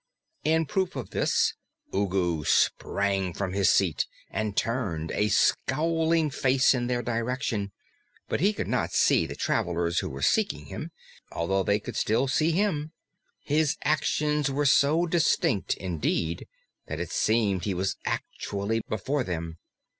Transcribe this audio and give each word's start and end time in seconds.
In 0.43 0.65
proof 0.65 0.95
of 0.95 1.11
this, 1.11 1.53
Ugu 1.93 2.43
sprang 2.43 3.35
from 3.35 3.53
his 3.53 3.69
seat 3.69 4.07
and 4.31 4.57
turned 4.57 5.11
a 5.11 5.27
scowling 5.27 6.31
face 6.31 6.73
in 6.73 6.87
their 6.87 7.03
direction; 7.03 7.71
but 8.27 8.39
now 8.39 8.45
he 8.47 8.51
could 8.53 8.67
not 8.67 8.93
see 8.93 9.27
the 9.27 9.35
travelers 9.35 9.99
who 9.99 10.09
were 10.09 10.23
seeking 10.23 10.65
him, 10.65 10.89
although 11.31 11.61
they 11.61 11.79
could 11.79 11.95
still 11.95 12.27
see 12.27 12.49
him. 12.49 12.93
His 13.43 13.77
actions 13.83 14.49
were 14.49 14.65
so 14.65 15.05
distinct, 15.05 15.75
indeed, 15.75 16.47
that 16.87 16.99
it 16.99 17.11
seemed 17.11 17.65
he 17.65 17.75
was 17.75 17.95
actually 18.03 18.81
before 18.89 19.23
them. 19.23 19.59